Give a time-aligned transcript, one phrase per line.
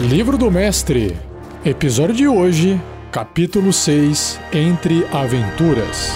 [0.00, 1.16] Livro do Mestre,
[1.64, 2.80] episódio de hoje,
[3.12, 6.10] capítulo 6 Entre Aventuras.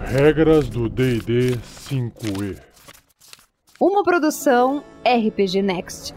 [0.00, 1.58] Regras do DD
[1.90, 2.56] 5E.
[3.78, 6.14] Uma produção RPG Next.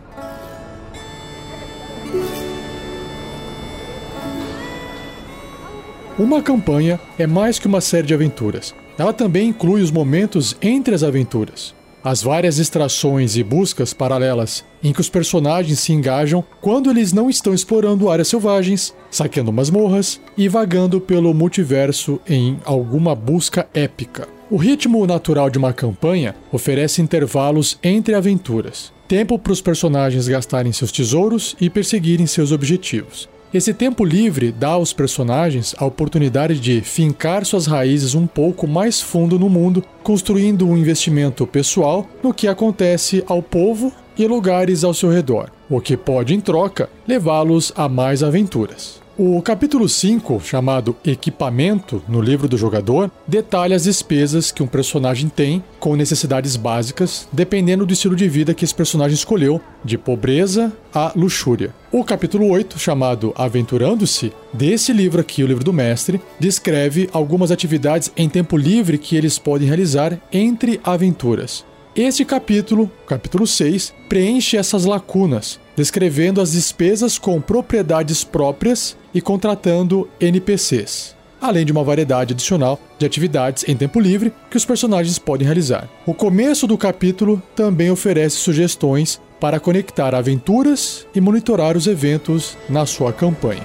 [6.18, 8.74] Uma campanha é mais que uma série de aventuras.
[8.98, 14.94] Ela também inclui os momentos entre as aventuras, as várias extrações e buscas paralelas em
[14.94, 20.48] que os personagens se engajam quando eles não estão explorando áreas selvagens, saqueando masmorras e
[20.48, 24.28] vagando pelo multiverso em alguma busca épica.
[24.52, 30.72] O ritmo natural de uma campanha oferece intervalos entre aventuras, tempo para os personagens gastarem
[30.72, 33.28] seus tesouros e perseguirem seus objetivos.
[33.56, 39.00] Esse tempo livre dá aos personagens a oportunidade de fincar suas raízes um pouco mais
[39.00, 44.94] fundo no mundo, construindo um investimento pessoal no que acontece ao povo e lugares ao
[44.94, 49.05] seu redor, o que pode, em troca, levá-los a mais aventuras.
[49.18, 55.30] O capítulo 5, chamado Equipamento, no livro do jogador, detalha as despesas que um personagem
[55.30, 60.70] tem com necessidades básicas, dependendo do estilo de vida que esse personagem escolheu, de pobreza
[60.94, 61.74] a luxúria.
[61.94, 68.12] O capítulo 8, chamado Aventurando-se, desse livro aqui, o livro do mestre, descreve algumas atividades
[68.18, 71.64] em tempo livre que eles podem realizar entre aventuras.
[71.96, 80.10] Este capítulo, capítulo 6, preenche essas lacunas, descrevendo as despesas com propriedades próprias e contratando
[80.20, 85.46] NPCs, além de uma variedade adicional de atividades em tempo livre que os personagens podem
[85.46, 85.88] realizar.
[86.06, 92.86] O começo do capítulo também oferece sugestões para conectar aventuras e monitorar os eventos na
[92.86, 93.64] sua campanha.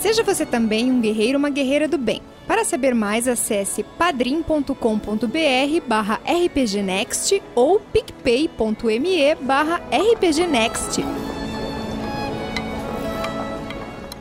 [0.00, 2.22] Seja você também um guerreiro ou uma guerreira do bem.
[2.48, 4.72] Para saber mais, acesse padrim.com.br
[5.86, 11.04] barra rpgnext ou picpay.me barra rpgnext.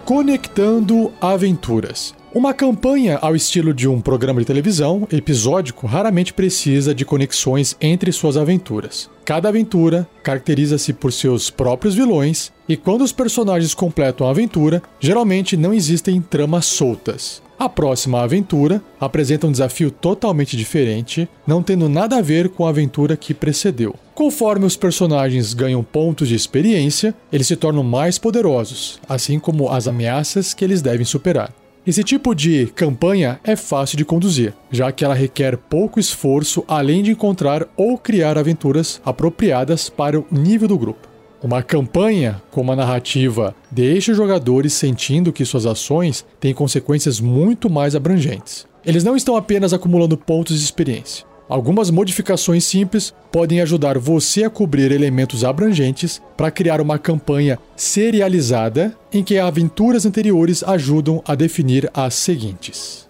[0.04, 2.14] Conectando Aventuras.
[2.34, 8.12] Uma campanha ao estilo de um programa de televisão episódico raramente precisa de conexões entre
[8.12, 9.10] suas aventuras.
[9.24, 15.56] Cada aventura caracteriza-se por seus próprios vilões, e quando os personagens completam a aventura, geralmente
[15.56, 17.42] não existem tramas soltas.
[17.60, 22.70] A próxima aventura apresenta um desafio totalmente diferente, não tendo nada a ver com a
[22.70, 23.96] aventura que precedeu.
[24.14, 29.88] Conforme os personagens ganham pontos de experiência, eles se tornam mais poderosos, assim como as
[29.88, 31.52] ameaças que eles devem superar.
[31.86, 37.02] Esse tipo de campanha é fácil de conduzir, já que ela requer pouco esforço além
[37.02, 41.17] de encontrar ou criar aventuras apropriadas para o nível do grupo.
[41.42, 47.70] Uma campanha com uma narrativa deixa os jogadores sentindo que suas ações têm consequências muito
[47.70, 48.66] mais abrangentes.
[48.84, 51.26] Eles não estão apenas acumulando pontos de experiência.
[51.48, 58.98] Algumas modificações simples podem ajudar você a cobrir elementos abrangentes para criar uma campanha serializada
[59.14, 63.08] em que aventuras anteriores ajudam a definir as seguintes.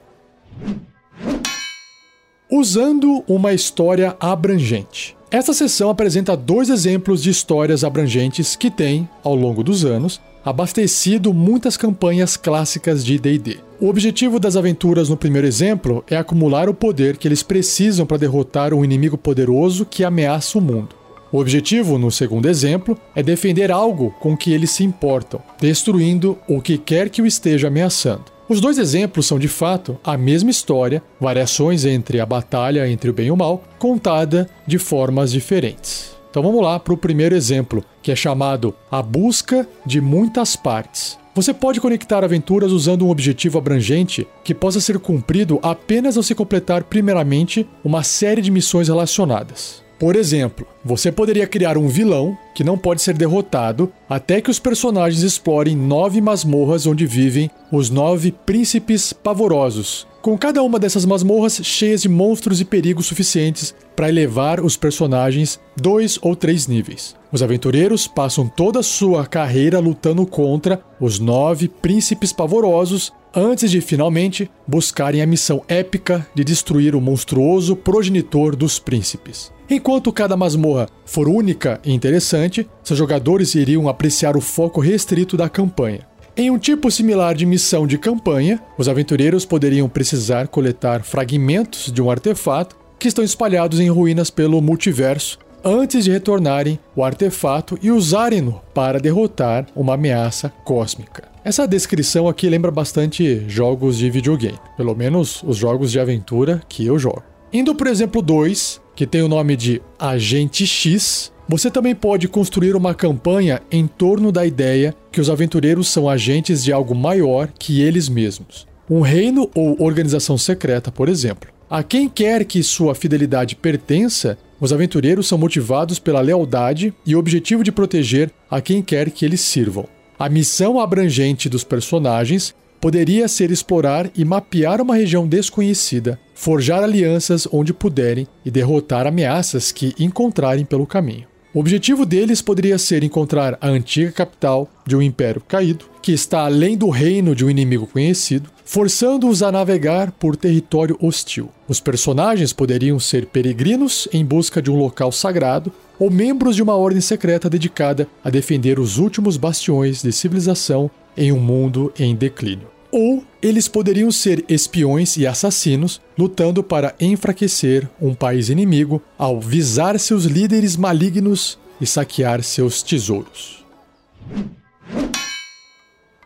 [2.52, 5.17] Usando uma história abrangente.
[5.30, 11.34] Esta sessão apresenta dois exemplos de histórias abrangentes que têm, ao longo dos anos, abastecido
[11.34, 13.60] muitas campanhas clássicas de DD.
[13.78, 18.18] O objetivo das aventuras no primeiro exemplo é acumular o poder que eles precisam para
[18.18, 20.96] derrotar um inimigo poderoso que ameaça o mundo.
[21.30, 26.62] O objetivo, no segundo exemplo, é defender algo com que eles se importam, destruindo o
[26.62, 28.37] que quer que o esteja ameaçando.
[28.50, 33.14] Os dois exemplos são de fato a mesma história, variações entre a batalha entre o
[33.14, 36.16] bem e o mal, contada de formas diferentes.
[36.30, 41.20] Então vamos lá para o primeiro exemplo, que é chamado A Busca de Muitas Partes.
[41.36, 46.34] Você pode conectar aventuras usando um objetivo abrangente que possa ser cumprido apenas ao se
[46.34, 49.87] completar, primeiramente, uma série de missões relacionadas.
[50.00, 54.60] Por exemplo, você poderia criar um vilão que não pode ser derrotado até que os
[54.60, 61.60] personagens explorem nove masmorras onde vivem os nove príncipes pavorosos, com cada uma dessas masmorras
[61.64, 67.16] cheias de monstros e perigos suficientes para elevar os personagens dois ou três níveis.
[67.32, 73.82] Os aventureiros passam toda a sua carreira lutando contra os nove príncipes pavorosos antes de
[73.82, 79.57] finalmente buscarem a missão épica de destruir o monstruoso progenitor dos príncipes.
[79.70, 85.50] Enquanto cada masmorra for única e interessante, seus jogadores iriam apreciar o foco restrito da
[85.50, 86.08] campanha.
[86.38, 92.02] Em um tipo similar de missão de campanha, os aventureiros poderiam precisar coletar fragmentos de
[92.02, 97.92] um artefato que estão espalhados em ruínas pelo multiverso antes de retornarem o artefato e
[97.92, 101.28] usarem-no para derrotar uma ameaça cósmica.
[101.44, 106.86] Essa descrição aqui lembra bastante jogos de videogame, pelo menos os jogos de aventura que
[106.86, 107.24] eu jogo.
[107.52, 112.76] Indo por exemplo 2, que tem o nome de Agente X, você também pode construir
[112.76, 117.80] uma campanha em torno da ideia que os aventureiros são agentes de algo maior que
[117.80, 118.66] eles mesmos.
[118.90, 121.52] Um reino ou organização secreta, por exemplo.
[121.70, 127.20] A quem quer que sua fidelidade pertença, os aventureiros são motivados pela lealdade e o
[127.20, 129.86] objetivo de proteger a quem quer que eles sirvam.
[130.18, 137.48] A missão abrangente dos personagens poderia ser explorar e mapear uma região desconhecida, forjar alianças
[137.52, 141.28] onde puderem e derrotar ameaças que encontrarem pelo caminho.
[141.54, 146.46] O objetivo deles poderia ser encontrar a antiga capital de um império caído, que está
[146.46, 151.50] além do reino de um inimigo conhecido, forçando-os a navegar por território hostil.
[151.68, 156.76] Os personagens poderiam ser peregrinos em busca de um local sagrado ou membros de uma
[156.76, 162.77] ordem secreta dedicada a defender os últimos bastiões de civilização em um mundo em declínio
[162.92, 170.00] ou eles poderiam ser espiões e assassinos lutando para enfraquecer um país inimigo ao visar
[170.00, 173.66] seus líderes malignos e saquear seus tesouros.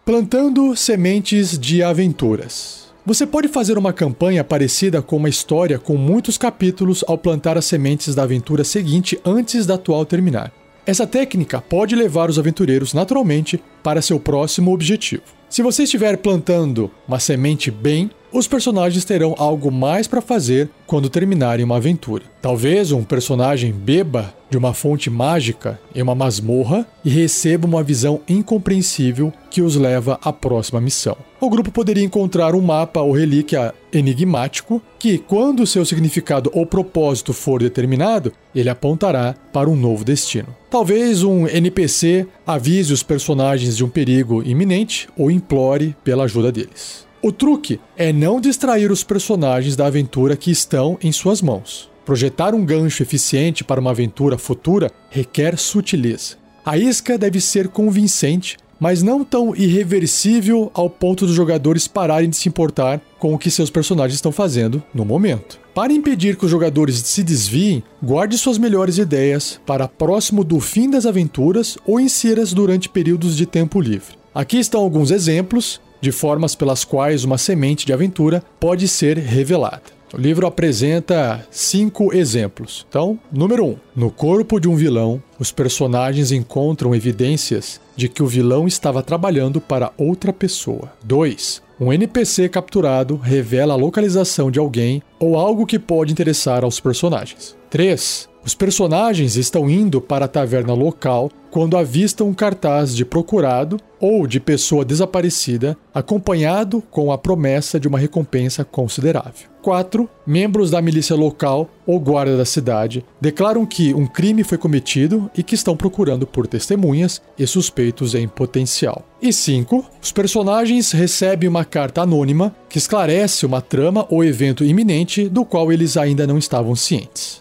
[0.06, 2.82] Plantando sementes de aventuras.
[3.06, 7.66] Você pode fazer uma campanha parecida com uma história com muitos capítulos ao plantar as
[7.66, 10.52] sementes da aventura seguinte antes da atual terminar.
[10.86, 15.24] Essa técnica pode levar os aventureiros naturalmente para seu próximo objetivo.
[15.50, 21.10] Se você estiver plantando uma semente bem, os personagens terão algo mais para fazer quando
[21.10, 22.24] terminarem uma aventura.
[22.42, 28.22] Talvez um personagem beba de uma fonte mágica em uma masmorra e receba uma visão
[28.28, 31.18] incompreensível que os leva à próxima missão.
[31.40, 37.34] O grupo poderia encontrar um mapa ou relíquia enigmático que, quando seu significado ou propósito
[37.34, 40.56] for determinado, ele apontará para um novo destino.
[40.70, 47.06] Talvez um NPC avise os personagens de um perigo iminente ou implore pela ajuda deles.
[47.22, 51.90] O truque é não distrair os personagens da aventura que estão em suas mãos.
[52.04, 56.36] Projetar um gancho eficiente para uma aventura futura requer sutileza.
[56.66, 62.36] A isca deve ser convincente, mas não tão irreversível ao ponto dos jogadores pararem de
[62.36, 65.60] se importar com o que seus personagens estão fazendo no momento.
[65.72, 70.90] Para impedir que os jogadores se desviem, guarde suas melhores ideias para próximo do fim
[70.90, 74.16] das aventuras ou insira-as durante períodos de tempo livre.
[74.34, 80.01] Aqui estão alguns exemplos de formas pelas quais uma semente de aventura pode ser revelada.
[80.14, 82.86] O livro apresenta cinco exemplos.
[82.90, 83.70] Então, número 1.
[83.70, 89.02] Um, no corpo de um vilão, os personagens encontram evidências de que o vilão estava
[89.02, 90.92] trabalhando para outra pessoa.
[91.04, 91.62] 2.
[91.80, 97.58] Um NPC capturado revela a localização de alguém ou algo que pode interessar aos personagens.
[97.70, 98.31] 3.
[98.44, 104.26] Os personagens estão indo para a taverna local quando avistam um cartaz de procurado ou
[104.26, 109.52] de pessoa desaparecida, acompanhado com a promessa de uma recompensa considerável.
[109.62, 110.10] 4.
[110.26, 115.44] Membros da milícia local ou guarda da cidade declaram que um crime foi cometido e
[115.44, 119.06] que estão procurando por testemunhas e suspeitos em potencial.
[119.22, 119.86] E 5.
[120.02, 125.72] Os personagens recebem uma carta anônima que esclarece uma trama ou evento iminente do qual
[125.72, 127.41] eles ainda não estavam cientes.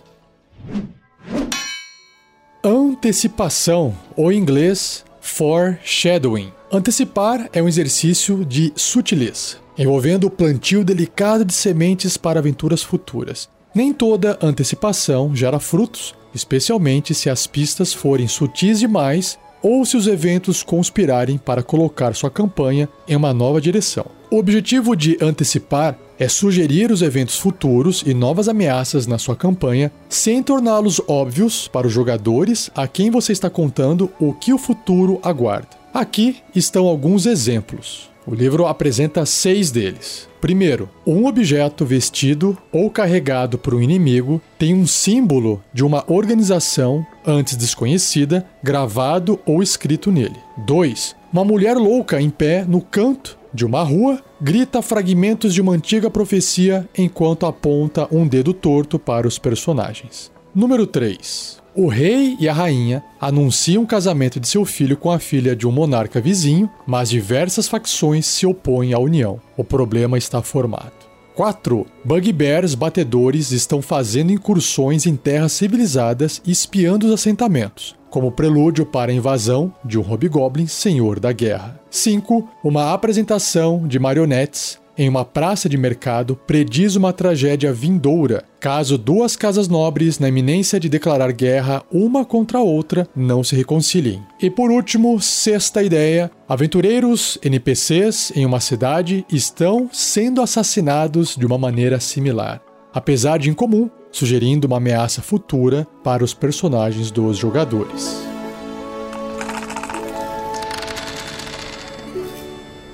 [2.62, 6.52] Antecipação, ou em inglês foreshadowing.
[6.72, 13.48] Antecipar é um exercício de sutileza, envolvendo o plantio delicado de sementes para aventuras futuras.
[13.74, 20.06] Nem toda antecipação gera frutos, especialmente se as pistas forem sutis demais ou se os
[20.06, 24.19] eventos conspirarem para colocar sua campanha em uma nova direção.
[24.32, 29.90] O objetivo de antecipar é sugerir os eventos futuros e novas ameaças na sua campanha,
[30.08, 35.18] sem torná-los óbvios para os jogadores a quem você está contando o que o futuro
[35.20, 35.70] aguarda.
[35.92, 38.08] Aqui estão alguns exemplos.
[38.24, 40.28] O livro apresenta seis deles.
[40.40, 47.04] Primeiro, um objeto vestido ou carregado por um inimigo tem um símbolo de uma organização
[47.26, 50.36] antes desconhecida gravado ou escrito nele.
[50.58, 51.16] 2.
[51.32, 56.10] Uma mulher louca em pé no canto de uma rua, grita fragmentos de uma antiga
[56.10, 60.30] profecia enquanto aponta um dedo torto para os personagens.
[60.54, 61.60] Número 3.
[61.74, 65.68] O rei e a rainha anunciam o casamento de seu filho com a filha de
[65.68, 69.40] um monarca vizinho, mas diversas facções se opõem à união.
[69.56, 70.99] O problema está formado.
[71.34, 71.86] 4.
[72.04, 79.12] Bugbears batedores estão fazendo incursões em terras civilizadas e espiando os assentamentos como prelúdio para
[79.12, 81.80] a invasão de um hobgoblin senhor da guerra.
[81.88, 82.48] 5.
[82.62, 89.36] Uma apresentação de marionetes em uma praça de mercado prediz uma tragédia vindoura, caso duas
[89.36, 94.22] casas nobres, na iminência de declarar guerra uma contra a outra, não se reconciliem.
[94.40, 101.56] E por último, sexta ideia: aventureiros, NPCs em uma cidade estão sendo assassinados de uma
[101.56, 102.60] maneira similar.
[102.92, 108.22] Apesar de incomum, sugerindo uma ameaça futura para os personagens dos jogadores.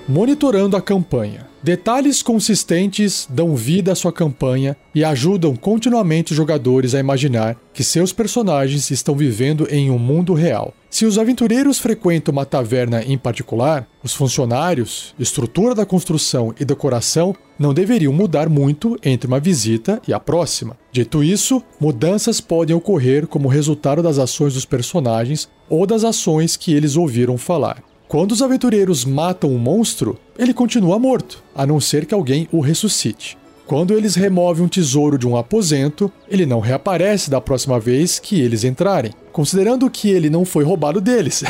[0.08, 1.45] Monitorando a campanha.
[1.62, 7.82] Detalhes consistentes dão vida à sua campanha e ajudam continuamente os jogadores a imaginar que
[7.82, 10.72] seus personagens estão vivendo em um mundo real.
[10.88, 17.34] Se os aventureiros frequentam uma taverna em particular, os funcionários, estrutura da construção e decoração
[17.58, 20.76] não deveriam mudar muito entre uma visita e a próxima.
[20.92, 26.72] Dito isso, mudanças podem ocorrer como resultado das ações dos personagens ou das ações que
[26.72, 27.82] eles ouviram falar.
[28.08, 32.60] Quando os aventureiros matam um monstro, ele continua morto, a não ser que alguém o
[32.60, 33.36] ressuscite.
[33.66, 38.40] Quando eles removem um tesouro de um aposento, ele não reaparece da próxima vez que
[38.40, 41.42] eles entrarem, considerando que ele não foi roubado deles.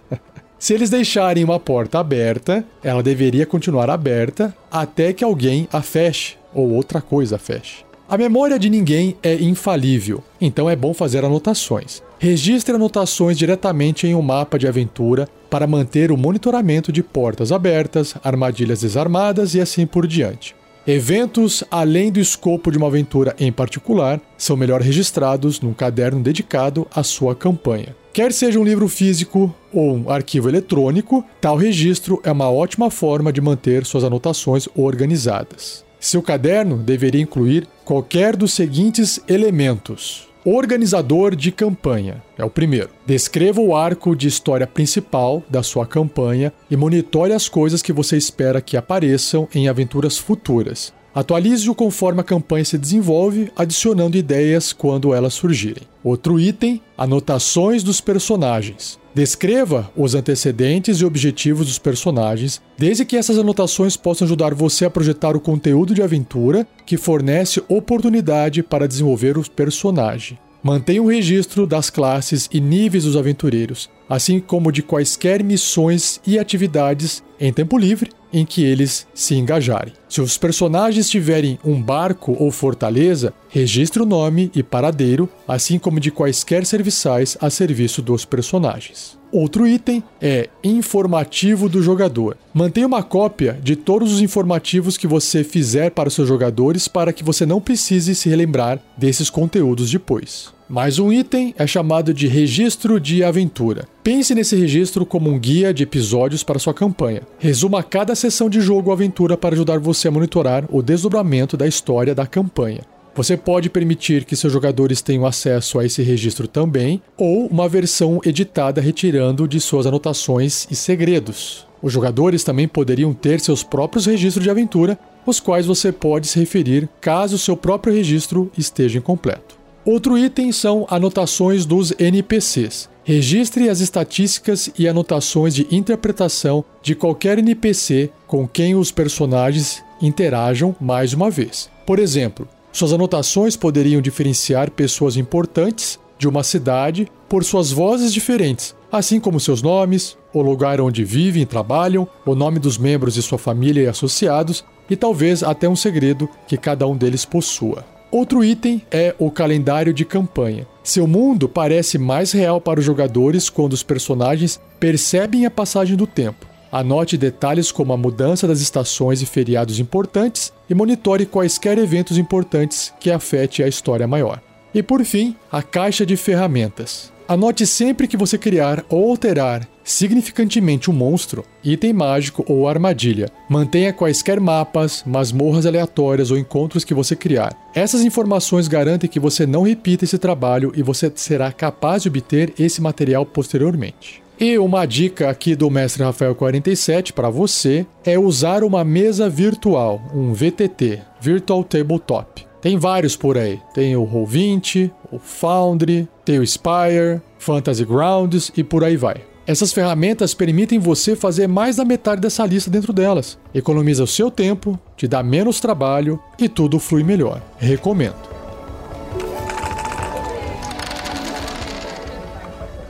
[0.58, 6.36] Se eles deixarem uma porta aberta, ela deveria continuar aberta até que alguém a feche
[6.54, 7.83] ou outra coisa a feche.
[8.14, 12.00] A memória de ninguém é infalível, então é bom fazer anotações.
[12.16, 18.14] Registre anotações diretamente em um mapa de aventura para manter o monitoramento de portas abertas,
[18.22, 20.54] armadilhas desarmadas e assim por diante.
[20.86, 26.86] Eventos além do escopo de uma aventura em particular são melhor registrados num caderno dedicado
[26.94, 27.96] à sua campanha.
[28.12, 33.32] Quer seja um livro físico ou um arquivo eletrônico, tal registro é uma ótima forma
[33.32, 35.84] de manter suas anotações organizadas.
[36.04, 42.90] Seu caderno deveria incluir qualquer dos seguintes elementos: Organizador de campanha é o primeiro.
[43.06, 48.18] Descreva o arco de história principal da sua campanha e monitore as coisas que você
[48.18, 50.92] espera que apareçam em aventuras futuras.
[51.14, 55.84] Atualize-o conforme a campanha se desenvolve, adicionando ideias quando elas surgirem.
[56.02, 58.98] Outro item: anotações dos personagens.
[59.14, 64.90] Descreva os antecedentes e objetivos dos personagens, desde que essas anotações possam ajudar você a
[64.90, 70.36] projetar o conteúdo de aventura que fornece oportunidade para desenvolver o personagem.
[70.60, 76.36] Mantenha um registro das classes e níveis dos aventureiros, assim como de quaisquer missões e
[76.36, 79.92] atividades em tempo livre em que eles se engajarem.
[80.08, 86.00] Se os personagens tiverem um barco ou fortaleza, registre o nome e paradeiro, assim como
[86.00, 89.16] de quaisquer serviçais a serviço dos personagens.
[89.30, 92.36] Outro item é informativo do jogador.
[92.52, 97.24] Mantenha uma cópia de todos os informativos que você fizer para seus jogadores para que
[97.24, 100.53] você não precise se relembrar desses conteúdos depois.
[100.68, 103.86] Mais um item é chamado de registro de aventura.
[104.02, 107.20] Pense nesse registro como um guia de episódios para sua campanha.
[107.38, 111.66] Resuma cada sessão de jogo ou aventura para ajudar você a monitorar o desdobramento da
[111.66, 112.80] história da campanha.
[113.14, 118.20] Você pode permitir que seus jogadores tenham acesso a esse registro também, ou uma versão
[118.24, 121.66] editada retirando de suas anotações e segredos.
[121.82, 126.40] Os jogadores também poderiam ter seus próprios registros de aventura, os quais você pode se
[126.40, 129.63] referir caso seu próprio registro esteja incompleto.
[129.86, 132.88] Outro item são anotações dos NPCs.
[133.04, 140.74] Registre as estatísticas e anotações de interpretação de qualquer NPC com quem os personagens interajam
[140.80, 141.68] mais uma vez.
[141.84, 148.74] Por exemplo, suas anotações poderiam diferenciar pessoas importantes de uma cidade por suas vozes diferentes,
[148.90, 153.22] assim como seus nomes, o lugar onde vivem e trabalham, o nome dos membros de
[153.22, 157.84] sua família e associados, e talvez até um segredo que cada um deles possua.
[158.14, 160.68] Outro item é o calendário de campanha.
[160.84, 166.06] Seu mundo parece mais real para os jogadores quando os personagens percebem a passagem do
[166.06, 166.46] tempo.
[166.70, 172.94] Anote detalhes como a mudança das estações e feriados importantes e monitore quaisquer eventos importantes
[173.00, 174.40] que afete a história maior.
[174.72, 177.12] E por fim, a caixa de ferramentas.
[177.26, 183.30] Anote sempre que você criar ou alterar significantemente um monstro, item mágico ou armadilha.
[183.48, 187.56] Mantenha quaisquer mapas, masmorras aleatórias ou encontros que você criar.
[187.74, 192.52] Essas informações garantem que você não repita esse trabalho e você será capaz de obter
[192.58, 194.22] esse material posteriormente.
[194.38, 200.02] E uma dica aqui do Mestre Rafael 47 para você é usar uma mesa virtual,
[200.12, 202.44] um VTT, Virtual Tabletop.
[202.64, 203.60] Tem vários por aí.
[203.74, 209.16] Tem o Roll20, o Foundry, tem o Spire, Fantasy Grounds e por aí vai.
[209.46, 213.36] Essas ferramentas permitem você fazer mais da metade dessa lista dentro delas.
[213.54, 217.42] Economiza o seu tempo, te dá menos trabalho e tudo flui melhor.
[217.58, 218.16] Recomendo.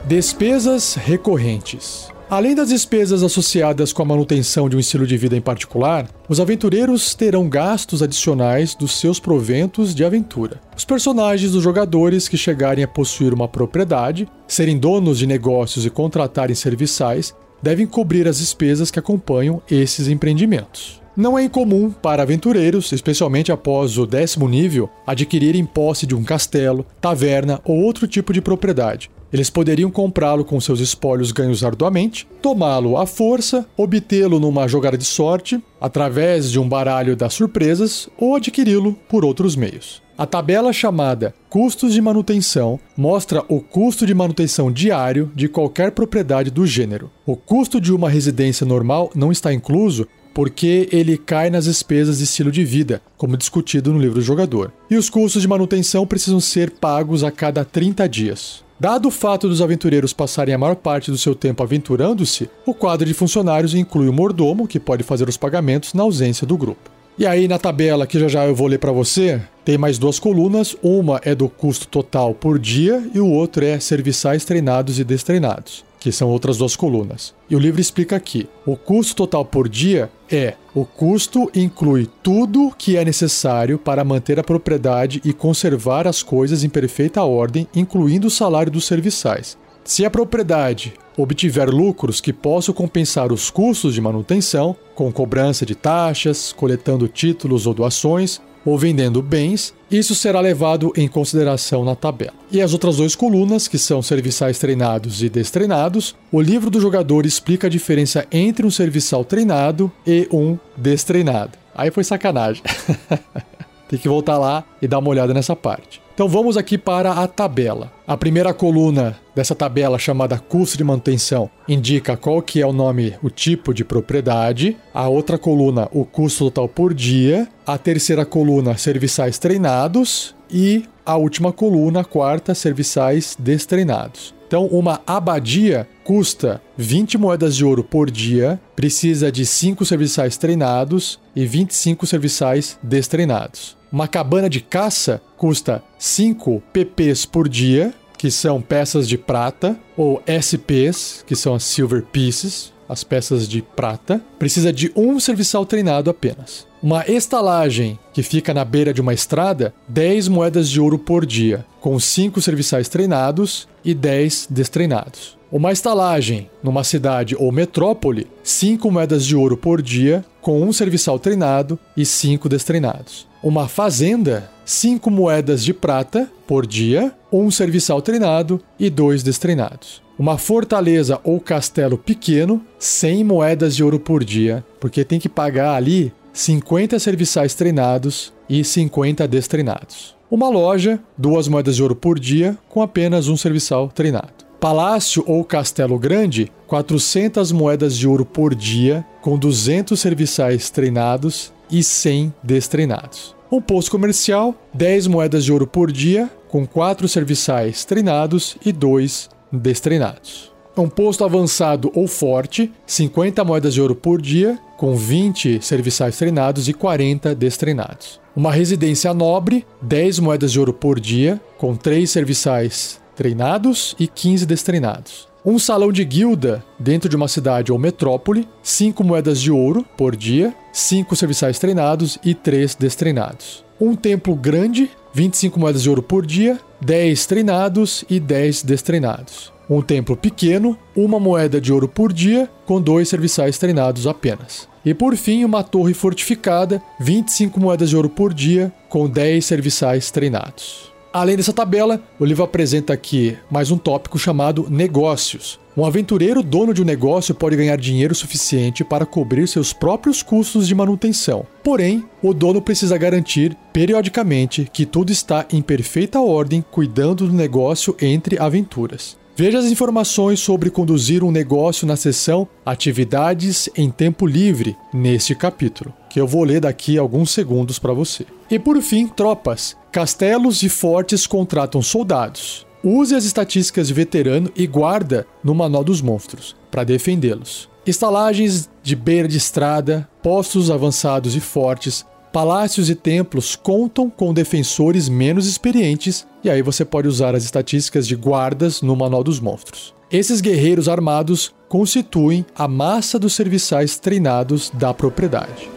[0.05, 2.14] Despesas recorrentes.
[2.27, 6.39] Além das despesas associadas com a manutenção de um estilo de vida em particular, os
[6.39, 10.59] aventureiros terão gastos adicionais dos seus proventos de aventura.
[10.75, 15.89] Os personagens dos jogadores que chegarem a possuir uma propriedade, serem donos de negócios e
[15.91, 20.99] contratarem serviçais, devem cobrir as despesas que acompanham esses empreendimentos.
[21.15, 26.85] Não é incomum para aventureiros, especialmente após o décimo nível, adquirirem posse de um castelo,
[26.99, 32.95] taverna ou outro tipo de propriedade, eles poderiam comprá-lo com seus espólios ganhos arduamente, tomá-lo
[32.95, 38.97] à força, obtê-lo numa jogada de sorte, através de um baralho das surpresas, ou adquiri-lo
[39.09, 40.01] por outros meios.
[40.17, 46.49] A tabela chamada Custos de Manutenção mostra o custo de manutenção diário de qualquer propriedade
[46.49, 47.11] do gênero.
[47.25, 52.23] O custo de uma residência normal não está incluso porque ele cai nas despesas de
[52.23, 54.71] estilo de vida, como discutido no livro do jogador.
[54.89, 58.64] E os custos de manutenção precisam ser pagos a cada 30 dias.
[58.77, 63.05] Dado o fato dos aventureiros passarem a maior parte do seu tempo aventurando-se, o quadro
[63.05, 66.91] de funcionários inclui o mordomo, que pode fazer os pagamentos na ausência do grupo.
[67.17, 70.19] E aí na tabela que já já eu vou ler para você, tem mais duas
[70.19, 75.05] colunas, uma é do custo total por dia e o outro é serviçais treinados e
[75.05, 77.33] destreinados que são outras duas colunas.
[77.49, 82.71] E o livro explica aqui: o custo total por dia é o custo inclui tudo
[82.77, 88.27] que é necessário para manter a propriedade e conservar as coisas em perfeita ordem, incluindo
[88.27, 89.57] o salário dos serviçais.
[89.85, 95.75] Se a propriedade obtiver lucros que possam compensar os custos de manutenção, com cobrança de
[95.75, 102.33] taxas, coletando títulos ou doações, ou vendendo bens, isso será levado em consideração na tabela.
[102.51, 107.23] E as outras duas colunas, que são serviçais treinados e destreinados, o livro do jogador
[107.27, 111.59] explica a diferença entre um serviçal treinado e um destreinado.
[111.75, 112.63] Aí foi sacanagem.
[113.87, 116.01] Tem que voltar lá e dar uma olhada nessa parte.
[116.13, 117.91] Então vamos aqui para a tabela.
[118.07, 123.15] A primeira coluna dessa tabela chamada custo de manutenção indica qual que é o nome,
[123.21, 124.77] o tipo de propriedade.
[124.93, 127.49] A outra coluna, o custo total por dia.
[127.67, 134.34] A terceira coluna, serviçais treinados e a última coluna, a quarta, serviçais destreinados.
[134.47, 141.19] Então, uma abadia custa 20 moedas de ouro por dia, precisa de 5 serviçais treinados
[141.35, 143.75] e 25 serviçais destreinados.
[143.91, 150.21] Uma cabana de caça custa 5 PPs por dia, que são peças de prata, ou
[150.27, 154.21] SPs, que são as Silver Pieces, as peças de prata.
[154.39, 156.67] Precisa de um serviçal treinado apenas.
[156.81, 161.65] Uma estalagem que fica na beira de uma estrada, 10 moedas de ouro por dia,
[161.81, 165.34] com 5 serviçais treinados e 10 destreinados.
[165.51, 171.19] Uma estalagem numa cidade ou metrópole, 5 moedas de ouro por dia, com um serviçal
[171.19, 173.27] treinado e 5 destreinados.
[173.43, 180.01] Uma fazenda, 5 moedas de prata por dia, um serviçal treinado e dois destreinados.
[180.17, 185.75] Uma fortaleza ou castelo pequeno, 100 moedas de ouro por dia, porque tem que pagar
[185.75, 190.15] ali 50 serviçais treinados e 50 destreinados.
[190.29, 194.44] Uma loja, duas moedas de ouro por dia, com apenas um serviçal treinado.
[194.65, 201.83] Palácio ou castelo grande, 400 moedas de ouro por dia, com 200 serviçais treinados e
[201.83, 203.35] 100 destreinados.
[203.51, 209.29] Um posto comercial, 10 moedas de ouro por dia, com 4 serviçais treinados e 2
[209.51, 210.51] destreinados.
[210.75, 216.67] Um posto avançado ou forte, 50 moedas de ouro por dia, com 20 serviçais treinados
[216.67, 218.19] e 40 destreinados.
[218.35, 224.45] Uma residência nobre, 10 moedas de ouro por dia, com 3 serviçais treinados e 15
[224.45, 225.27] destreinados.
[225.45, 230.15] Um salão de guilda dentro de uma cidade ou metrópole, 5 moedas de ouro por
[230.15, 233.63] dia, 5 serviçais treinados e 3 destreinados.
[233.79, 239.81] Um templo grande, 25 moedas de ouro por dia, 10 treinados e 10 destreinados um
[239.81, 244.67] templo pequeno, uma moeda de ouro por dia, com dois serviçais treinados apenas.
[244.85, 250.11] E por fim, uma torre fortificada, 25 moedas de ouro por dia, com 10 serviçais
[250.11, 250.94] treinados.
[251.15, 255.57] Além dessa tabela, o livro apresenta aqui mais um tópico chamado negócios.
[255.77, 260.67] Um aventureiro dono de um negócio pode ganhar dinheiro suficiente para cobrir seus próprios custos
[260.67, 261.45] de manutenção.
[261.63, 267.95] Porém, o dono precisa garantir periodicamente que tudo está em perfeita ordem, cuidando do negócio
[268.01, 269.15] entre aventuras.
[269.37, 275.93] Veja as informações sobre conduzir um negócio na seção Atividades em Tempo Livre neste capítulo,
[276.09, 278.25] que eu vou ler daqui alguns segundos para você.
[278.51, 279.77] E por fim, tropas.
[279.95, 282.67] Castelos e fortes contratam soldados.
[282.83, 287.69] Use as estatísticas de veterano e guarda no Manual dos Monstros para defendê-los.
[287.85, 295.07] Estalagens de beira de estrada, postos avançados e fortes, Palácios e templos contam com defensores
[295.07, 299.95] menos experientes, e aí você pode usar as estatísticas de guardas no Manual dos Monstros.
[300.11, 305.74] Esses guerreiros armados constituem a massa dos serviçais treinados da propriedade.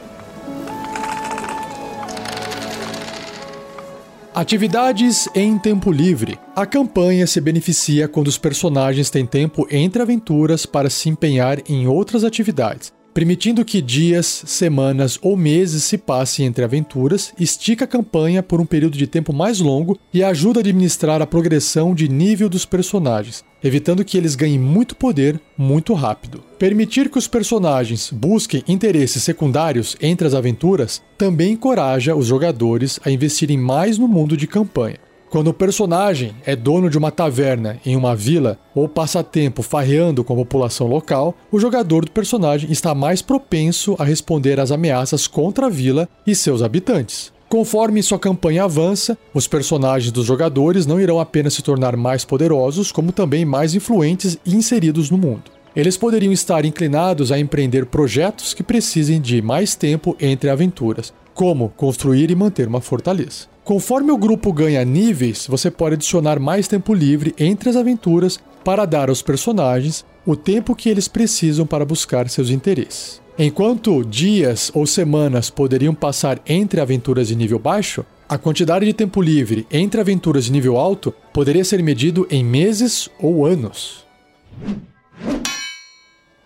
[4.38, 6.38] Atividades em tempo livre.
[6.54, 11.88] A campanha se beneficia quando os personagens têm tempo entre aventuras para se empenhar em
[11.88, 12.92] outras atividades.
[13.18, 18.64] Permitindo que dias, semanas ou meses se passem entre aventuras, estica a campanha por um
[18.64, 23.44] período de tempo mais longo e ajuda a administrar a progressão de nível dos personagens,
[23.60, 26.44] evitando que eles ganhem muito poder muito rápido.
[26.60, 33.10] Permitir que os personagens busquem interesses secundários entre as aventuras também encoraja os jogadores a
[33.10, 35.07] investirem mais no mundo de campanha.
[35.30, 40.24] Quando o personagem é dono de uma taverna em uma vila ou passa tempo farreando
[40.24, 45.26] com a população local, o jogador do personagem está mais propenso a responder às ameaças
[45.26, 47.30] contra a vila e seus habitantes.
[47.46, 52.90] Conforme sua campanha avança, os personagens dos jogadores não irão apenas se tornar mais poderosos,
[52.90, 55.50] como também mais influentes e inseridos no mundo.
[55.76, 61.68] Eles poderiam estar inclinados a empreender projetos que precisem de mais tempo entre aventuras, como
[61.68, 63.46] construir e manter uma fortaleza.
[63.62, 68.84] Conforme o grupo ganha níveis, você pode adicionar mais tempo livre entre as aventuras para
[68.84, 73.22] dar aos personagens o tempo que eles precisam para buscar seus interesses.
[73.38, 79.22] Enquanto dias ou semanas poderiam passar entre aventuras de nível baixo, a quantidade de tempo
[79.22, 84.04] livre entre aventuras de nível alto poderia ser medido em meses ou anos.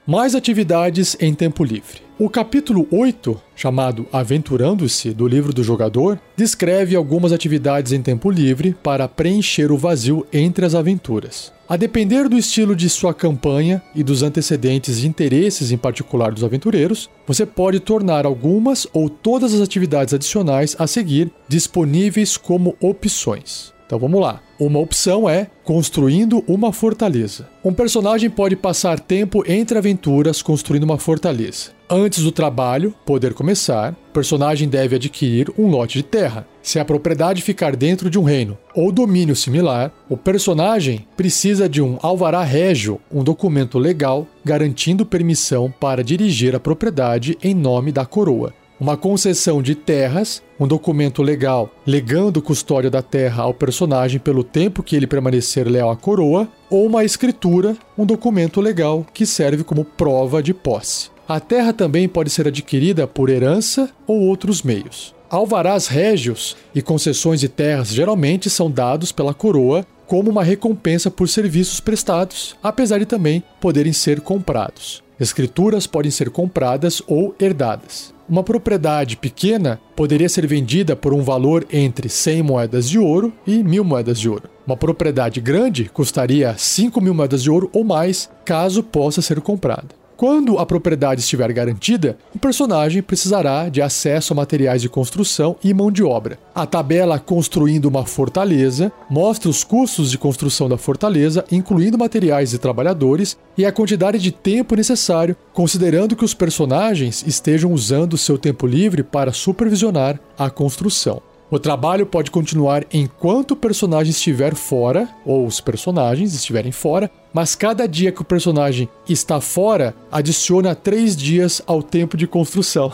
[0.05, 2.03] Mais atividades em tempo livre.
[2.19, 8.77] O capítulo 8, chamado Aventurando-se do livro do jogador, descreve algumas atividades em tempo livre
[8.83, 11.53] para preencher o vazio entre as aventuras.
[11.69, 16.43] A depender do estilo de sua campanha e dos antecedentes e interesses em particular dos
[16.43, 23.73] aventureiros, você pode tornar algumas ou todas as atividades adicionais a seguir disponíveis como opções.
[23.93, 24.41] Então vamos lá.
[24.59, 27.47] Uma opção é construindo uma fortaleza.
[27.63, 31.73] Um personagem pode passar tempo entre aventuras construindo uma fortaleza.
[31.91, 36.47] Antes do trabalho poder começar, o personagem deve adquirir um lote de terra.
[36.63, 41.83] Se a propriedade ficar dentro de um reino ou domínio similar, o personagem precisa de
[41.83, 48.07] um alvará régio, um documento legal garantindo permissão para dirigir a propriedade em nome da
[48.07, 54.43] coroa uma concessão de terras, um documento legal legando custódia da terra ao personagem pelo
[54.43, 59.63] tempo que ele permanecer leal à coroa, ou uma escritura, um documento legal que serve
[59.63, 61.11] como prova de posse.
[61.29, 65.15] A terra também pode ser adquirida por herança ou outros meios.
[65.31, 71.29] Alvarás régios e concessões de terras geralmente são dados pela coroa como uma recompensa por
[71.29, 75.05] serviços prestados, apesar de também poderem ser comprados.
[75.23, 78.13] Escrituras podem ser compradas ou herdadas.
[78.29, 83.63] Uma propriedade pequena poderia ser vendida por um valor entre 100 moedas de ouro e
[83.63, 84.51] 1000 moedas de ouro.
[84.67, 90.02] Uma propriedade grande custaria 5 mil moedas de ouro ou mais, caso possa ser comprada.
[90.23, 95.75] Quando a propriedade estiver garantida, o personagem precisará de acesso a materiais de construção e
[95.75, 96.39] mão de obra.
[96.55, 102.59] A tabela Construindo uma Fortaleza mostra os custos de construção da fortaleza, incluindo materiais e
[102.59, 108.65] trabalhadores, e a quantidade de tempo necessário, considerando que os personagens estejam usando seu tempo
[108.65, 111.21] livre para supervisionar a construção.
[111.51, 117.55] O trabalho pode continuar enquanto o personagem estiver fora, ou os personagens estiverem fora, mas
[117.55, 122.93] cada dia que o personagem está fora adiciona três dias ao tempo de construção.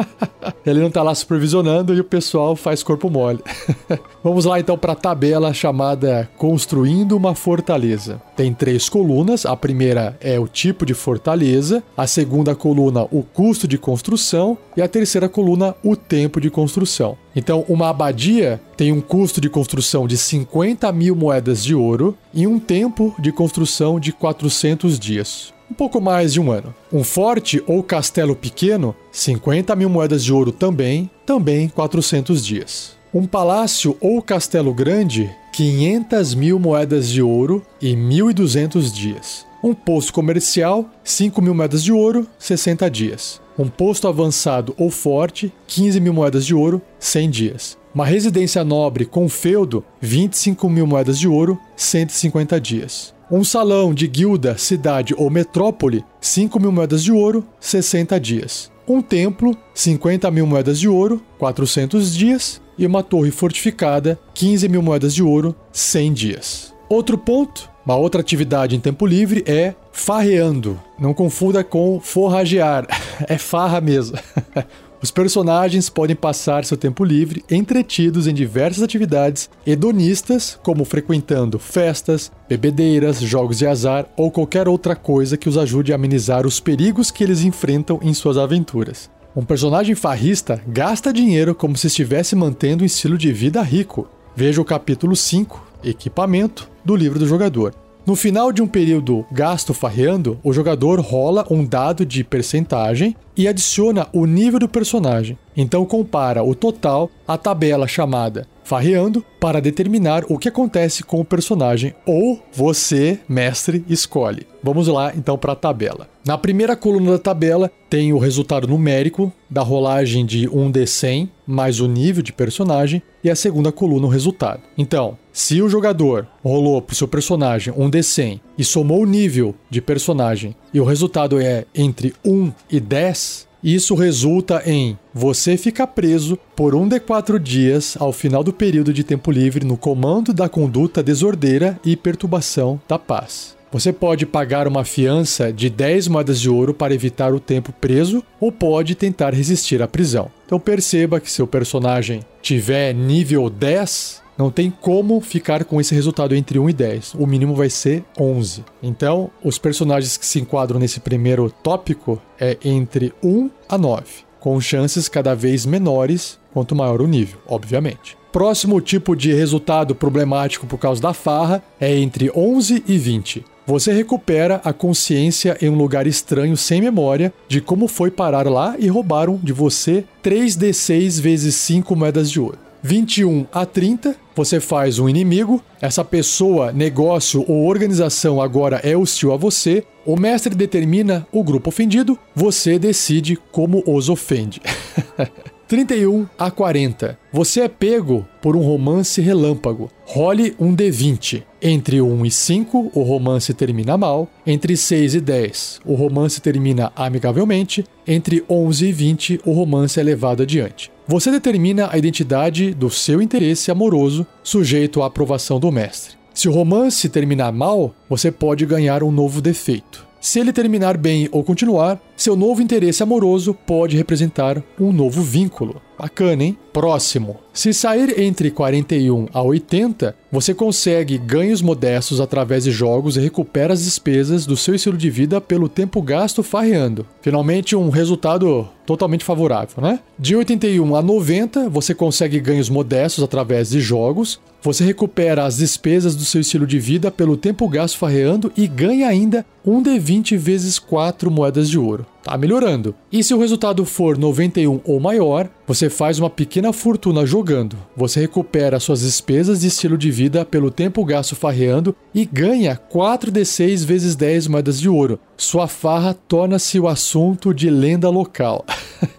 [0.64, 3.40] Ele não está lá supervisionando e o pessoal faz corpo mole.
[4.22, 8.20] Vamos lá então para a tabela chamada Construindo uma Fortaleza.
[8.36, 9.46] Tem três colunas.
[9.46, 14.82] A primeira é o tipo de fortaleza, a segunda coluna, o custo de construção, e
[14.82, 17.16] a terceira coluna, o tempo de construção.
[17.34, 22.46] Então, uma abadia tem um custo de construção de 50 mil moedas de ouro e
[22.46, 25.52] um tempo de construção de 400 dias.
[25.70, 26.74] Um pouco mais de um ano.
[26.90, 32.96] Um forte ou castelo pequeno, 50 mil moedas de ouro também, também 400 dias.
[33.12, 39.44] Um palácio ou castelo grande, 500 mil moedas de ouro e 1.200 dias.
[39.62, 43.42] Um posto comercial, 5 mil moedas de ouro, 60 dias.
[43.58, 47.79] Um posto avançado ou forte, 15 mil moedas de ouro, 100 dias.
[47.92, 53.12] Uma residência nobre com feudo, 25 mil moedas de ouro, 150 dias.
[53.28, 58.70] Um salão de guilda, cidade ou metrópole, 5 mil moedas de ouro, 60 dias.
[58.86, 62.62] Um templo, 50 mil moedas de ouro, 400 dias.
[62.78, 66.74] E uma torre fortificada, 15 mil moedas de ouro, 100 dias.
[66.88, 70.80] Outro ponto, uma outra atividade em tempo livre é farreando.
[70.98, 72.86] Não confunda com forragear,
[73.28, 74.16] é farra mesmo.
[75.02, 82.30] Os personagens podem passar seu tempo livre entretidos em diversas atividades hedonistas, como frequentando festas,
[82.46, 87.10] bebedeiras, jogos de azar ou qualquer outra coisa que os ajude a amenizar os perigos
[87.10, 89.08] que eles enfrentam em suas aventuras.
[89.34, 94.06] Um personagem farrista gasta dinheiro como se estivesse mantendo um estilo de vida rico.
[94.36, 97.74] Veja o capítulo 5, Equipamento, do livro do jogador.
[98.06, 103.46] No final de um período gasto farreando, o jogador rola um dado de percentagem e
[103.46, 105.38] adiciona o nível do personagem.
[105.56, 111.24] Então compara o total à tabela chamada farreando para determinar o que acontece com o
[111.24, 114.46] personagem ou você, mestre, escolhe.
[114.62, 116.08] Vamos lá então para a tabela.
[116.24, 121.88] Na primeira coluna da tabela tem o resultado numérico da rolagem de 1d100 mais o
[121.88, 124.62] nível de personagem e a segunda coluna o resultado.
[124.78, 129.52] Então, se o jogador rolou para o seu personagem um D100 e somou o nível
[129.68, 135.88] de personagem e o resultado é entre 1 e 10, isso resulta em você ficar
[135.88, 140.32] preso por um de quatro dias ao final do período de tempo livre no comando
[140.32, 143.56] da conduta desordeira e perturbação da paz.
[143.72, 148.24] Você pode pagar uma fiança de 10 moedas de ouro para evitar o tempo preso
[148.40, 150.28] ou pode tentar resistir à prisão.
[150.44, 156.34] Então perceba que seu personagem tiver nível 10, não tem como ficar com esse resultado
[156.34, 157.14] entre 1 e 10.
[157.18, 158.64] O mínimo vai ser 11.
[158.82, 164.02] Então, os personagens que se enquadram nesse primeiro tópico é entre 1 a 9,
[164.40, 168.16] com chances cada vez menores quanto maior o nível, obviamente.
[168.32, 173.44] Próximo tipo de resultado problemático por causa da farra é entre 11 e 20.
[173.66, 178.74] Você recupera a consciência em um lugar estranho sem memória de como foi parar lá
[178.78, 182.69] e roubaram de você 3d6 vezes 5 moedas de ouro.
[182.82, 189.32] 21 a 30, você faz um inimigo, essa pessoa, negócio ou organização agora é hostil
[189.32, 194.60] a você, o mestre determina o grupo ofendido, você decide como os ofende.
[195.70, 197.16] 31 a 40.
[197.32, 199.88] Você é pego por um romance relâmpago.
[200.04, 201.44] Role um D20.
[201.62, 204.28] Entre 1 e 5, o romance termina mal.
[204.44, 207.84] Entre 6 e 10, o romance termina amigavelmente.
[208.04, 210.90] Entre 11 e 20, o romance é levado adiante.
[211.10, 216.14] Você determina a identidade do seu interesse amoroso, sujeito à aprovação do mestre.
[216.32, 220.06] Se o romance terminar mal, você pode ganhar um novo defeito.
[220.20, 225.80] Se ele terminar bem ou continuar, seu novo interesse amoroso pode representar um novo vínculo.
[225.98, 226.58] Bacana, hein?
[226.72, 227.40] Próximo.
[227.52, 233.72] Se sair entre 41 a 80, você consegue ganhos modestos através de jogos e recupera
[233.72, 237.06] as despesas do seu estilo de vida pelo tempo gasto farreando.
[237.20, 240.00] Finalmente, um resultado totalmente favorável, né?
[240.18, 246.14] De 81 a 90, você consegue ganhos modestos através de jogos, você recupera as despesas
[246.14, 250.78] do seu estilo de vida pelo tempo gasto farreando e ganha ainda um D20 vezes
[250.78, 252.94] 4 moedas de ouro tá melhorando.
[253.10, 257.76] E se o resultado for 91 ou maior, você faz uma pequena fortuna jogando.
[257.96, 263.84] Você recupera suas despesas de estilo de vida pelo tempo gasto farreando e ganha 4d6
[263.84, 265.18] vezes 10 moedas de ouro.
[265.36, 268.64] Sua farra torna-se o assunto de lenda local.